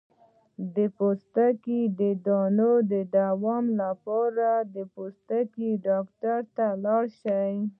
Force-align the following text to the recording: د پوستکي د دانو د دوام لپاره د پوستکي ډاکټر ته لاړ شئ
د 0.75 0.77
پوستکي 0.97 1.81
د 1.99 2.01
دانو 2.25 2.71
د 2.91 2.93
دوام 3.17 3.65
لپاره 3.81 4.49
د 4.75 4.77
پوستکي 4.95 5.69
ډاکټر 5.87 6.39
ته 6.55 6.67
لاړ 6.83 7.03
شئ 7.21 7.53